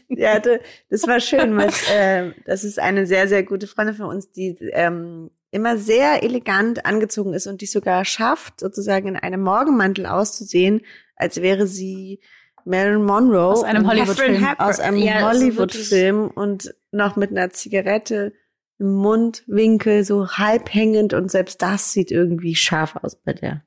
[0.09, 0.57] Ja, da-
[0.89, 1.55] das war schön.
[1.57, 6.23] Weil, äh, das ist eine sehr, sehr gute Freundin von uns, die ähm, immer sehr
[6.23, 10.81] elegant angezogen ist und die sogar schafft, sozusagen in einem Morgenmantel auszusehen,
[11.15, 12.19] als wäre sie
[12.65, 13.51] Marilyn Monroe.
[13.51, 14.45] Aus einem Hollywood-Film.
[14.57, 18.33] Aus einem Ja, Hollywood-Film und noch mit einer Zigarette
[18.79, 23.63] im Mundwinkel, so halb hängend und selbst das sieht irgendwie scharf aus bei der.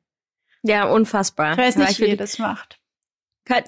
[0.62, 1.53] Ja, unfassbar.
[1.53, 2.79] Ich weiß nicht, wie ihr das macht.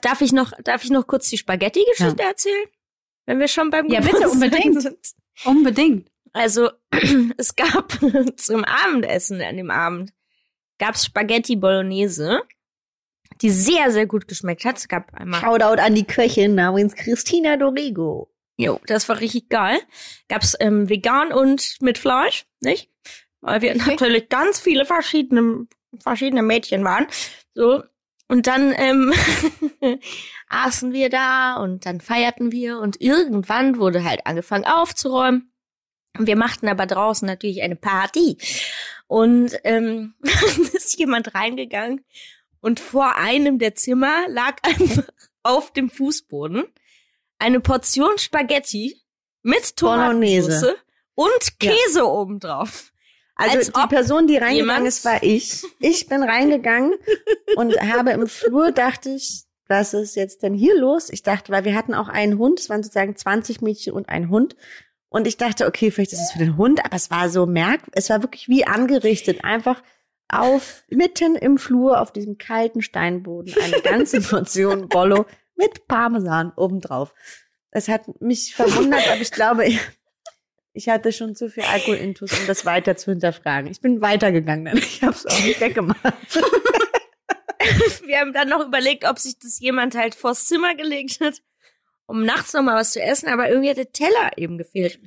[0.02, 2.66] Darf ich noch, darf ich noch kurz die Spaghetti-Geschichte erzählen?
[3.26, 4.82] Wenn wir schon beim Ja, bitte, unbedingt.
[4.82, 4.98] sind.
[5.44, 6.10] Unbedingt.
[6.32, 6.70] Also,
[7.36, 7.92] es gab
[8.36, 10.12] zum Abendessen an dem Abend
[10.78, 12.42] gab's Spaghetti Bolognese,
[13.40, 14.76] die sehr, sehr gut geschmeckt hat.
[14.78, 18.30] Es gab einmal, Shoutout an die Köchin namens Christina Dorigo.
[18.56, 19.78] jo, das war richtig geil.
[20.28, 22.90] Gab's ähm, vegan und mit Fleisch, nicht?
[23.40, 25.66] Weil wir natürlich ganz viele verschiedene,
[26.00, 27.06] verschiedene Mädchen waren.
[27.54, 27.82] So.
[28.28, 29.12] Und dann ähm,
[30.48, 35.52] aßen wir da und dann feierten wir und irgendwann wurde halt angefangen aufzuräumen.
[36.16, 38.38] Und wir machten aber draußen natürlich eine Party.
[39.06, 40.14] Und ähm,
[40.72, 42.04] ist jemand reingegangen
[42.64, 45.04] und vor einem der Zimmer lag einfach
[45.42, 46.64] auf dem Fußboden
[47.38, 49.02] eine Portion Spaghetti
[49.42, 49.76] mit.
[49.76, 50.74] Tomatensauce
[51.14, 52.93] und Käse obendrauf.
[53.36, 55.64] Also Als die Person, die reingegangen ist, war ich.
[55.80, 56.94] Ich bin reingegangen
[57.56, 61.10] und habe im Flur dachte ich, was ist jetzt denn hier los?
[61.10, 64.28] Ich dachte, weil wir hatten auch einen Hund, es waren sozusagen 20 Mädchen und ein
[64.28, 64.56] Hund.
[65.08, 67.80] Und ich dachte, okay, vielleicht ist es für den Hund, aber es war so merk,
[67.92, 69.82] es war wirklich wie angerichtet, einfach
[70.28, 77.14] auf, mitten im Flur auf diesem kalten Steinboden eine ganze Portion Bollo mit Parmesan obendrauf.
[77.70, 79.66] Es hat mich verwundert, aber ich glaube,
[80.74, 83.70] ich, hatte schon zu viel Alkoholintus, um das weiter zu hinterfragen.
[83.70, 86.02] Ich bin weitergegangen, denn ich habe es auch nicht weggemacht.
[88.06, 91.42] wir haben dann noch überlegt, ob sich das jemand halt vors Zimmer gelegt hat,
[92.06, 95.00] um nachts noch mal was zu essen, aber irgendwie hat der Teller eben gefehlt.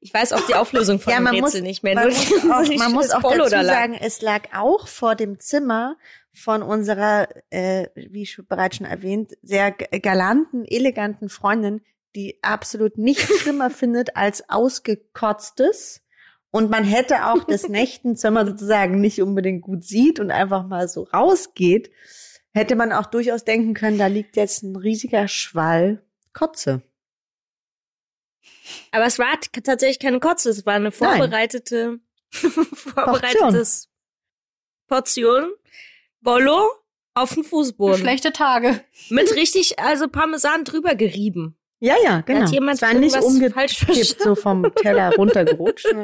[0.00, 1.94] Ich weiß auch die Auflösung von Ja, dem man Rätsel muss- nicht mehr.
[1.94, 5.96] Man muss auch, man muss auch dazu sagen, es lag auch vor dem Zimmer
[6.32, 11.80] von unserer, äh, wie bereits schon erwähnt, sehr galanten, eleganten Freundin,
[12.14, 16.02] die absolut nichts schlimmer findet als ausgekotztes.
[16.50, 21.02] Und man hätte auch das Nächtenzimmer sozusagen nicht unbedingt gut sieht und einfach mal so
[21.04, 21.90] rausgeht,
[22.52, 26.82] hätte man auch durchaus denken können, da liegt jetzt ein riesiger Schwall Kotze.
[28.90, 33.88] Aber es war tatsächlich keine Kotze, es war eine vorbereitete, vorbereitetes
[34.86, 35.52] Portion
[36.20, 36.68] Bollo
[37.14, 37.98] auf dem Fußboden.
[37.98, 38.84] Schlechte Tage.
[39.10, 41.57] Mit richtig, also Parmesan drüber gerieben.
[41.80, 42.40] Ja, ja, genau.
[42.40, 45.86] hat jemand es war nicht umgekippt, so vom Teller runtergerutscht.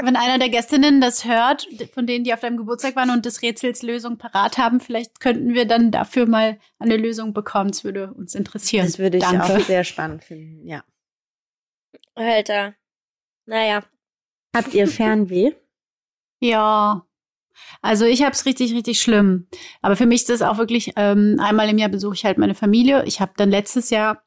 [0.00, 3.42] Wenn einer der Gästinnen das hört, von denen, die auf deinem Geburtstag waren und des
[3.42, 7.70] Rätsels Lösung parat haben, vielleicht könnten wir dann dafür mal eine Lösung bekommen.
[7.72, 8.86] Das würde uns interessieren.
[8.86, 9.42] Das würde ich Danke.
[9.42, 10.84] auch sehr spannend finden, ja.
[12.14, 12.74] Alter.
[13.46, 13.82] Naja.
[14.54, 15.52] Habt ihr Fernweh?
[16.40, 17.06] Ja.
[17.80, 19.46] Also ich habe es richtig, richtig schlimm.
[19.80, 22.54] Aber für mich ist das auch wirklich, ähm, einmal im Jahr besuche ich halt meine
[22.54, 23.04] Familie.
[23.04, 24.22] Ich habe dann letztes Jahr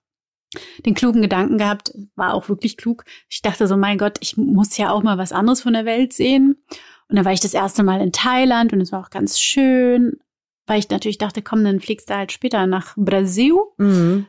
[0.85, 3.03] den klugen Gedanken gehabt, war auch wirklich klug.
[3.29, 6.13] Ich dachte so, mein Gott, ich muss ja auch mal was anderes von der Welt
[6.13, 6.63] sehen.
[7.07, 10.17] Und dann war ich das erste Mal in Thailand und es war auch ganz schön,
[10.65, 13.55] weil ich natürlich dachte, komm, dann fliegst du halt später nach Brasil.
[13.77, 14.27] Mhm.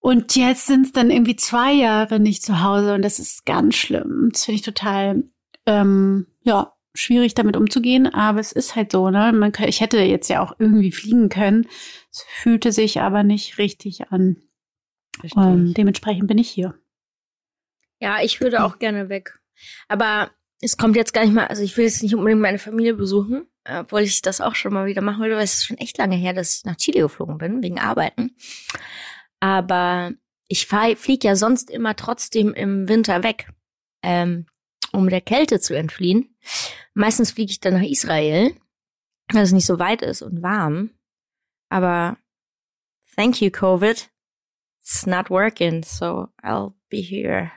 [0.00, 3.74] Und jetzt sind es dann irgendwie zwei Jahre nicht zu Hause und das ist ganz
[3.74, 4.28] schlimm.
[4.32, 5.24] Das finde ich total,
[5.66, 9.32] ähm, ja, schwierig damit umzugehen, aber es ist halt so, ne?
[9.32, 11.66] Man, ich hätte jetzt ja auch irgendwie fliegen können.
[12.10, 14.36] Es fühlte sich aber nicht richtig an.
[15.36, 16.74] Ähm, dementsprechend bin ich hier.
[18.00, 19.38] Ja, ich würde auch gerne weg.
[19.88, 20.30] Aber
[20.60, 23.46] es kommt jetzt gar nicht mal, also ich will jetzt nicht unbedingt meine Familie besuchen,
[23.68, 26.16] obwohl ich das auch schon mal wieder machen wollte, weil es ist schon echt lange
[26.16, 28.36] her, dass ich nach Chile geflogen bin, wegen Arbeiten.
[29.40, 30.12] Aber
[30.48, 33.50] ich fliege ja sonst immer trotzdem im Winter weg,
[34.02, 34.46] ähm,
[34.94, 36.34] um der Kälte zu entfliehen.
[36.94, 38.54] Meistens fliege ich dann nach Israel,
[39.32, 40.90] weil es nicht so weit ist und warm.
[41.68, 42.16] Aber
[43.16, 44.08] thank you, Covid.
[44.80, 47.50] It's not working, so I'll be here.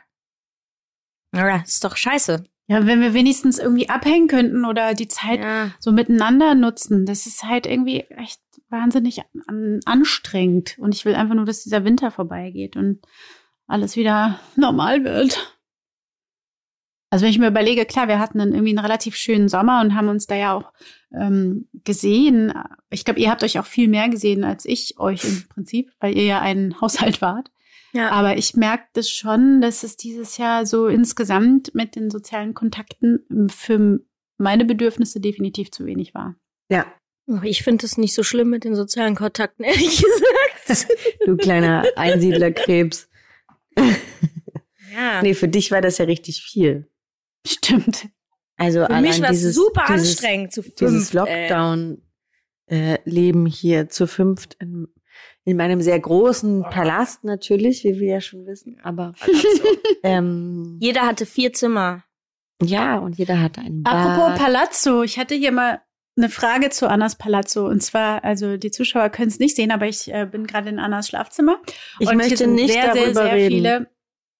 [1.35, 2.43] Ja, ist doch scheiße.
[2.69, 5.71] Ja, wenn wir wenigstens irgendwie abhängen könnten oder die Zeit Ja.
[5.79, 10.77] so miteinander nutzen, das ist halt irgendwie echt wahnsinnig an, anstrengend.
[10.79, 13.05] Und ich will einfach nur, dass dieser Winter vorbeigeht und
[13.67, 15.56] alles wieder normal wird.
[17.09, 19.95] Also wenn ich mir überlege, klar, wir hatten dann irgendwie einen relativ schönen Sommer und
[19.95, 20.73] haben uns da ja auch
[21.13, 22.53] ähm, gesehen.
[22.89, 26.17] Ich glaube, ihr habt euch auch viel mehr gesehen als ich euch im Prinzip, weil
[26.17, 27.49] ihr ja ein Haushalt wart.
[27.93, 28.09] Ja.
[28.11, 33.49] Aber ich merke das schon, dass es dieses Jahr so insgesamt mit den sozialen Kontakten
[33.49, 33.99] für
[34.37, 36.35] meine Bedürfnisse definitiv zu wenig war.
[36.69, 36.85] Ja,
[37.27, 40.87] Oh, Ich finde es nicht so schlimm mit den sozialen Kontakten, ehrlich gesagt.
[41.25, 43.09] du kleiner Einsiedlerkrebs.
[44.93, 45.21] Ja.
[45.21, 46.87] Nee, für dich war das ja richtig viel.
[47.47, 48.07] Stimmt.
[48.57, 50.81] Also Für mich war es super dieses, anstrengend zu fünft.
[50.81, 51.13] Dieses.
[51.13, 54.87] Lockdown-Leben hier zu fünft in,
[55.45, 58.79] in meinem sehr großen Palast natürlich, wie wir ja schon wissen.
[58.83, 59.13] Aber
[60.03, 62.03] ähm, Jeder hatte vier Zimmer.
[62.63, 63.93] ja, und jeder hatte einen Bad.
[63.93, 65.81] Apropos Palazzo, ich hatte hier mal
[66.17, 67.67] eine Frage zu Annas Palazzo.
[67.67, 70.79] Und zwar, also die Zuschauer können es nicht sehen, aber ich äh, bin gerade in
[70.79, 71.59] Annas Schlafzimmer.
[71.99, 73.55] ich und hier möchte sind nicht sehr, darüber sehr, sehr reden.
[73.55, 73.87] viele.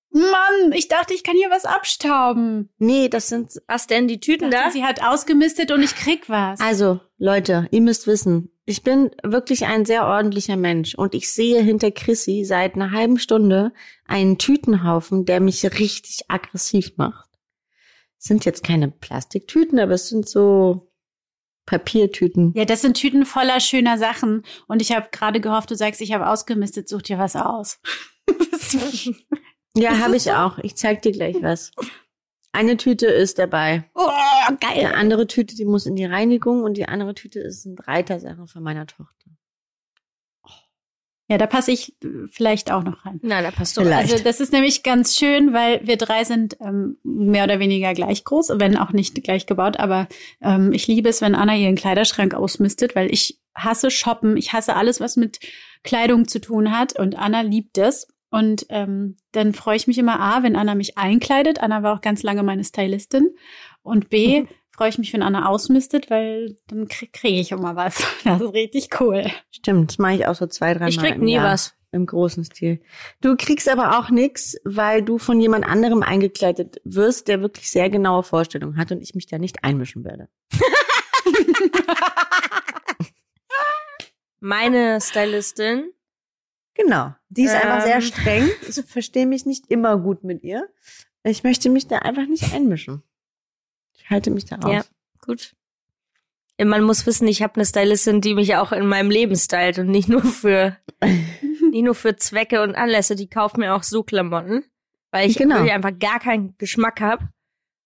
[0.10, 2.70] Mann, ich dachte, ich kann hier was abstauben.
[2.78, 4.72] Nee, das sind Was denn, die Tüten da?
[4.72, 6.60] Sie hat ausgemistet und ich krieg was.
[6.60, 11.62] Also, Leute, ihr müsst wissen, ich bin wirklich ein sehr ordentlicher Mensch und ich sehe
[11.62, 13.74] hinter Chrissy seit einer halben Stunde
[14.06, 17.30] einen Tütenhaufen, der mich richtig aggressiv macht.
[18.20, 20.92] Es sind jetzt keine Plastiktüten, aber es sind so
[21.66, 22.54] Papiertüten.
[22.56, 24.44] Ja, das sind Tüten voller schöner Sachen.
[24.68, 27.80] Und ich habe gerade gehofft, du sagst, ich habe ausgemistet, such dir was aus.
[29.78, 30.32] Ja, habe ich so?
[30.32, 30.58] auch.
[30.60, 31.72] Ich zeig dir gleich was.
[32.52, 33.84] Eine Tüte ist dabei.
[33.94, 34.10] oh,
[34.48, 34.92] Eine geil.
[34.96, 38.64] andere Tüte, die muss in die Reinigung und die andere Tüte ist ein Reitersachen von
[38.64, 39.14] meiner Tochter.
[41.30, 43.20] Ja, da passe ich äh, vielleicht auch noch rein.
[43.22, 43.84] Na, da passt doch.
[43.84, 44.12] Vielleicht.
[44.14, 48.24] Also das ist nämlich ganz schön, weil wir drei sind ähm, mehr oder weniger gleich
[48.24, 49.78] groß, wenn auch nicht gleich gebaut.
[49.78, 50.08] Aber
[50.42, 54.38] ähm, ich liebe es, wenn Anna ihren Kleiderschrank ausmistet, weil ich hasse Shoppen.
[54.38, 55.40] Ich hasse alles, was mit
[55.84, 56.98] Kleidung zu tun hat.
[56.98, 58.08] Und Anna liebt es.
[58.30, 61.62] Und ähm, dann freue ich mich immer, A, wenn Anna mich einkleidet.
[61.62, 63.36] Anna war auch ganz lange meine Stylistin.
[63.84, 68.06] Und B, freue ich mich, wenn Anna ausmistet, weil dann kriege krieg ich immer was.
[68.24, 69.26] Das ist richtig cool.
[69.52, 71.52] Stimmt, das mache ich auch so zwei, drei Ich Mal krieg im nie Jahr.
[71.52, 71.74] was.
[71.94, 72.82] Im großen Stil.
[73.22, 77.90] Du kriegst aber auch nix, weil du von jemand anderem eingekleidet wirst, der wirklich sehr
[77.90, 80.28] genaue Vorstellungen hat und ich mich da nicht einmischen werde.
[84.40, 85.92] Meine Stylistin
[86.78, 87.14] Genau.
[87.30, 88.02] Die ist einfach sehr Ähm.
[88.02, 88.50] streng.
[88.68, 90.70] Ich verstehe mich nicht immer gut mit ihr.
[91.24, 93.04] Ich möchte mich da einfach nicht einmischen.
[93.94, 94.72] Ich halte mich da raus.
[94.74, 94.84] Ja,
[95.26, 95.54] gut.
[96.64, 99.88] Man muss wissen, ich habe eine Stylistin, die mich auch in meinem Leben stylt und
[99.88, 103.16] nicht nur für nicht nur für Zwecke und Anlässe.
[103.16, 104.64] Die kauft mir auch so Klamotten,
[105.12, 105.58] weil ich Genau.
[105.70, 107.30] einfach gar keinen Geschmack habe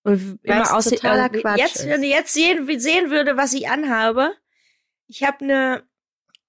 [0.03, 1.01] und immer aussieht.
[1.01, 4.31] Quatsch jetzt, wenn du jetzt sehen, sehen würde, was ich anhabe,
[5.07, 5.83] ich habe eine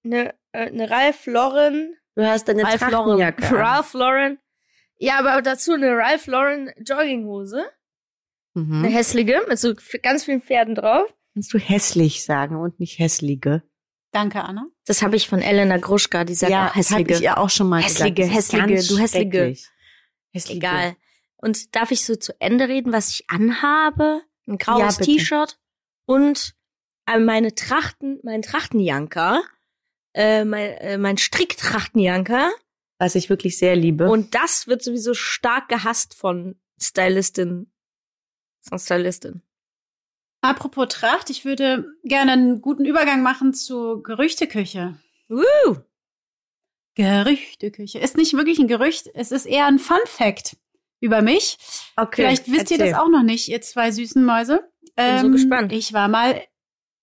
[0.05, 3.47] eine äh, eine Ralph Lauren Du hast deine Ralph Lauren Trachtenjacke.
[3.47, 3.55] an.
[3.55, 4.39] Ralph Lauren
[4.99, 7.65] ja, aber dazu eine Ralph Lauren Jogginghose,
[8.55, 8.83] eine Mhm.
[8.85, 9.73] hässliche mit so
[10.03, 11.13] ganz vielen Pferden drauf.
[11.33, 13.63] Kannst du hässlich sagen und nicht hässliche?
[14.11, 14.67] Danke, Anna.
[14.85, 17.13] Das habe ich von Elena Gruschka, die sagt auch das habe hässliche.
[17.15, 18.35] ich ihr auch schon mal Hässliche, gesagt.
[18.35, 19.55] Hässliche, ganz du hässliche.
[20.31, 20.57] Hässliche.
[20.57, 20.95] Egal.
[21.37, 24.21] Und darf ich so zu Ende reden, was ich anhabe?
[24.47, 25.05] Ein graues Ja.
[25.05, 25.57] T-Shirt
[26.05, 26.53] und
[27.07, 29.41] äh, meine Trachten, mein Trachtenjanker,
[30.13, 32.51] äh, mein, äh, mein Stricktrachtenjanker.
[32.99, 34.09] Was ich wirklich sehr liebe.
[34.09, 37.71] Und das wird sowieso stark gehasst von Stylistin.
[38.61, 39.41] Von Stylistin.
[40.41, 44.97] Apropos Tracht, ich würde gerne einen guten Übergang machen zu Gerüchteküche.
[45.29, 45.77] Woo!
[46.95, 47.99] Gerüchteküche.
[47.99, 50.57] Ist nicht wirklich ein Gerücht, es ist eher ein Fun Fact
[50.99, 51.57] über mich.
[51.95, 52.91] okay, Vielleicht wisst ihr erzähl.
[52.91, 54.69] das auch noch nicht, ihr zwei süßen Mäuse.
[54.95, 55.73] Ähm, Bin so gespannt.
[55.73, 56.41] Ich war mal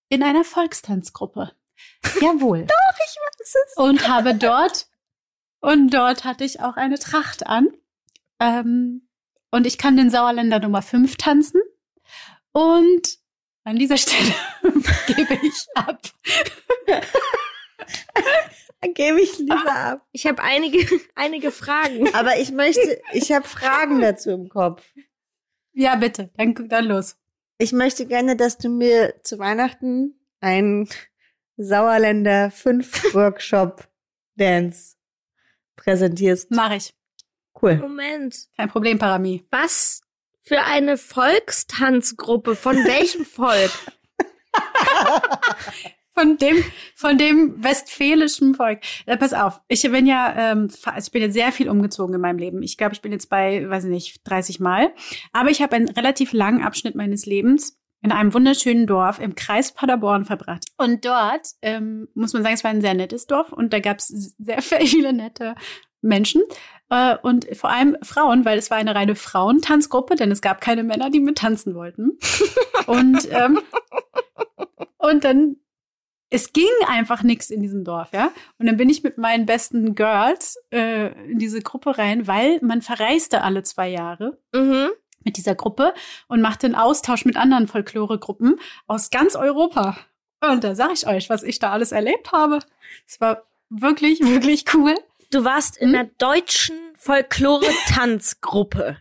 [0.08, 1.52] in einer Volkstanzgruppe.
[2.20, 2.66] Jawohl.
[2.66, 3.76] Doch, ich weiß es.
[3.76, 4.88] Und habe dort,
[5.60, 7.68] und dort hatte ich auch eine Tracht an.
[8.38, 9.08] Ähm,
[9.50, 11.60] und ich kann den Sauerländer Nummer 5 tanzen.
[12.52, 13.18] Und
[13.64, 14.34] an dieser Stelle
[15.06, 16.00] gebe ich ab.
[18.80, 20.06] Dann gebe ich lieber ab.
[20.10, 22.14] Ich habe einige, einige Fragen.
[22.14, 24.82] Aber ich möchte, ich habe Fragen dazu im Kopf.
[25.72, 27.16] Ja, bitte, dann, dann los.
[27.58, 30.88] Ich möchte gerne, dass du mir zu Weihnachten einen
[31.60, 33.86] Sauerländer 5 Workshop
[34.36, 34.96] Dance
[35.76, 36.50] präsentierst.
[36.50, 36.94] Mach ich.
[37.60, 37.76] Cool.
[37.76, 38.48] Moment.
[38.56, 39.44] Kein Problem, Parami.
[39.50, 40.00] Was
[40.40, 42.56] für eine Volkstanzgruppe?
[42.56, 43.70] Von welchem Volk?
[46.12, 48.80] Von dem, von dem westfälischen Volk.
[49.06, 50.68] Äh, pass auf, ich bin ja, ähm,
[50.98, 52.62] ich bin jetzt sehr viel umgezogen in meinem Leben.
[52.62, 54.92] Ich glaube, ich bin jetzt bei, weiß ich nicht, 30 Mal.
[55.32, 59.72] Aber ich habe einen relativ langen Abschnitt meines Lebens in einem wunderschönen Dorf im Kreis
[59.72, 60.64] Paderborn verbracht.
[60.76, 63.98] Und dort, ähm, muss man sagen, es war ein sehr nettes Dorf und da gab
[63.98, 65.54] es sehr viele nette
[66.02, 66.42] Menschen
[66.88, 70.82] äh, und vor allem Frauen, weil es war eine reine Frauentanzgruppe, denn es gab keine
[70.82, 72.18] Männer, die mit tanzen wollten.
[72.86, 73.60] und ähm,
[74.98, 75.56] und dann
[76.32, 78.30] es ging einfach nichts in diesem Dorf, ja.
[78.58, 82.82] Und dann bin ich mit meinen besten Girls äh, in diese Gruppe rein, weil man
[82.82, 84.90] verreiste alle zwei Jahre Mhm.
[85.24, 85.94] Mit dieser Gruppe
[86.28, 89.96] und machte einen Austausch mit anderen Folkloregruppen aus ganz Europa.
[90.40, 92.60] Und da sage ich euch, was ich da alles erlebt habe.
[93.06, 94.94] Es war wirklich, wirklich cool.
[95.30, 95.94] Du warst in Hm?
[95.94, 98.96] einer deutschen Folklore-Tanzgruppe.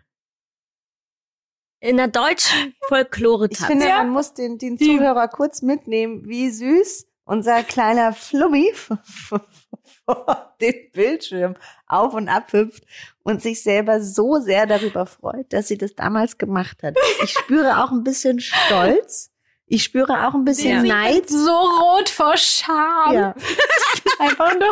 [1.81, 3.65] In der deutschen Ich Folklore-Tanz.
[3.65, 3.97] finde, Ja.
[3.99, 8.73] man muss den, den Zuhörer kurz mitnehmen, wie süß unser kleiner Flummi
[10.05, 11.55] vor den Bildschirm
[11.87, 12.83] auf und ab hüpft
[13.23, 16.95] und sich selber so sehr darüber freut, dass sie das damals gemacht hat.
[17.23, 19.31] Ich spüre auch ein bisschen Stolz.
[19.71, 20.95] Ich spüre auch ein bisschen Ja.
[20.95, 21.29] Neid.
[21.29, 23.13] So rot vor Scham.
[23.13, 23.35] Ja,
[24.19, 24.71] Einfach nur.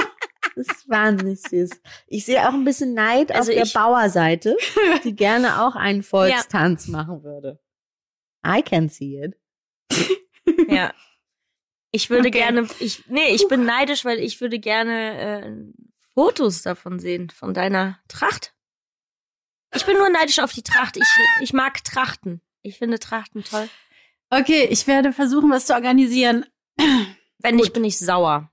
[0.56, 1.70] das ist wahnsinnig süß.
[2.08, 4.58] Ich sehe auch ein bisschen Neid Also auf der Bauerseite,
[5.04, 7.60] die gerne auch einen Volkstanz machen würde.
[8.46, 9.36] I can see it.
[10.68, 10.92] Ja.
[11.98, 12.38] Ich würde Okay.
[12.40, 15.52] gerne, ich, nee, ich bin neidisch, weil ich würde gerne äh,
[16.14, 18.54] Fotos davon sehen, von deiner Tracht.
[19.76, 20.96] Ich bin nur neidisch auf die Tracht.
[20.98, 21.08] Ich,
[21.42, 22.42] ich mag Trachten.
[22.62, 23.68] Ich finde Trachten toll.
[24.30, 26.46] Okay, ich werde versuchen, was zu organisieren.
[27.40, 28.52] Wenn nicht, bin ich sauer.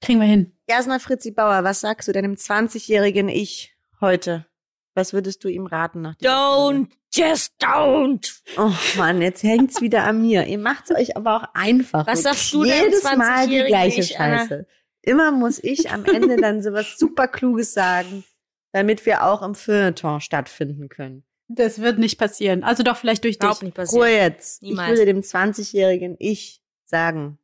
[0.00, 0.52] Kriegen wir hin.
[0.68, 4.46] Jasna Fritzi Bauer, was sagst du deinem 20-jährigen Ich heute?
[4.94, 8.42] Was würdest du ihm raten nach Don't, just don't.
[8.56, 10.46] Oh Mann, jetzt hängt's wieder an mir.
[10.46, 12.06] Ihr macht's euch aber auch einfach.
[12.06, 14.38] Was sagst du deinem Jedes Mal die 20-jährigen gleiche Ich, Anna?
[14.38, 14.66] Scheiße.
[15.02, 18.24] Immer muss ich am Ende dann sowas super Kluges sagen,
[18.72, 21.24] damit wir auch im Feuilleton stattfinden können.
[21.48, 22.64] Das wird nicht passieren.
[22.64, 23.66] Also doch vielleicht durch Überhaupt dich.
[23.66, 24.32] nicht Ruhe passiert.
[24.32, 24.62] jetzt.
[24.62, 24.92] Niemals.
[24.92, 27.38] Ich würde dem 20-jährigen Ich sagen,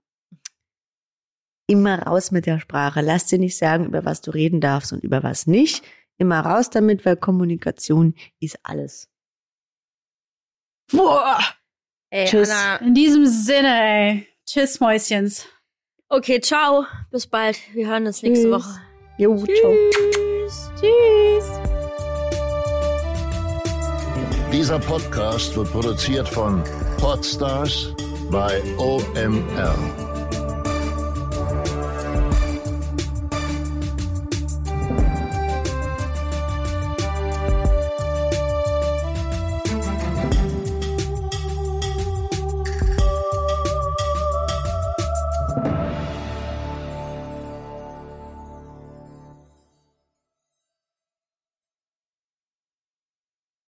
[1.67, 3.03] immer raus mit der Sprache.
[3.03, 5.85] Lass dir nicht sagen, über was du reden darfst und über was nicht.
[6.17, 9.10] Immer raus damit, weil Kommunikation ist alles.
[10.93, 11.39] Boah.
[12.11, 12.51] Ey, Tschüss.
[12.51, 12.77] Anna.
[12.77, 14.29] In diesem Sinne, ey.
[14.47, 15.47] Tschüss, Mäuschens.
[16.09, 16.87] Okay, ciao.
[17.11, 17.57] Bis bald.
[17.73, 18.65] Wir hören uns nächste Tschüss.
[18.65, 18.81] Woche.
[19.19, 19.75] Jo, ciao.
[19.93, 20.71] Tschüss.
[20.81, 21.61] Tschüss.
[24.53, 26.65] Dieser Podcast wird produziert von
[26.99, 27.95] Podstars
[28.31, 30.10] bei OMR.